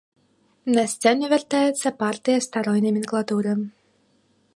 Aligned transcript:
На 0.77 0.85
сцэну 0.93 1.25
вяртаецца 1.33 1.87
партыя 2.01 2.39
старой 2.47 2.79
наменклатуры. 2.87 3.53